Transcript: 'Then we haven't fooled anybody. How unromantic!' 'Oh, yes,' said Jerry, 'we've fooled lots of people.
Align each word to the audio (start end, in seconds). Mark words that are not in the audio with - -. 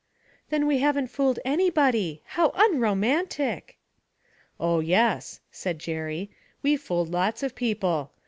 'Then 0.49 0.65
we 0.65 0.79
haven't 0.79 1.09
fooled 1.11 1.37
anybody. 1.45 2.23
How 2.25 2.49
unromantic!' 2.55 3.77
'Oh, 4.59 4.79
yes,' 4.79 5.41
said 5.51 5.77
Jerry, 5.77 6.31
'we've 6.63 6.81
fooled 6.81 7.09
lots 7.11 7.43
of 7.43 7.53
people. 7.53 8.09